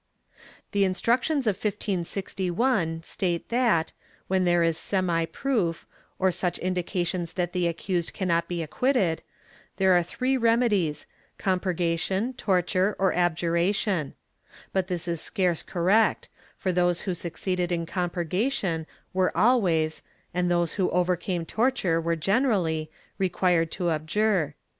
[0.37, 3.93] * The Instructions of 1561 state that,
[4.27, 5.85] when there is semi proof,
[6.17, 9.21] or such indications that the accused cannot be acquitted,
[9.77, 11.05] there are three remedies,
[11.37, 14.15] compurgation, torture or abjuration;
[14.73, 20.01] but this is scarce correct, for those who succeeded in compurgation were always,
[20.33, 22.89] and those who overcame torture were generally,
[23.19, 24.55] required to abjure.